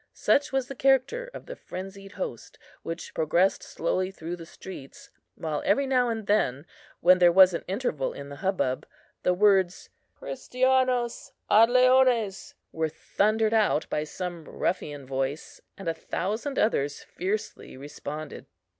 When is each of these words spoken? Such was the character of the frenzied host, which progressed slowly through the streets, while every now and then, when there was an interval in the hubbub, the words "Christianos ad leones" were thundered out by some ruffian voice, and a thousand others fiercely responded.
Such 0.15 0.51
was 0.51 0.67
the 0.67 0.73
character 0.73 1.29
of 1.31 1.45
the 1.45 1.55
frenzied 1.55 2.13
host, 2.13 2.57
which 2.81 3.13
progressed 3.13 3.61
slowly 3.61 4.09
through 4.09 4.35
the 4.35 4.47
streets, 4.47 5.11
while 5.35 5.61
every 5.63 5.85
now 5.85 6.09
and 6.09 6.25
then, 6.25 6.65
when 7.01 7.19
there 7.19 7.31
was 7.31 7.53
an 7.53 7.63
interval 7.67 8.11
in 8.11 8.29
the 8.29 8.37
hubbub, 8.37 8.87
the 9.21 9.35
words 9.35 9.89
"Christianos 10.17 11.33
ad 11.51 11.69
leones" 11.69 12.55
were 12.71 12.89
thundered 12.89 13.53
out 13.53 13.87
by 13.91 14.03
some 14.03 14.45
ruffian 14.45 15.05
voice, 15.05 15.61
and 15.77 15.87
a 15.87 15.93
thousand 15.93 16.57
others 16.57 17.03
fiercely 17.03 17.77
responded. 17.77 18.47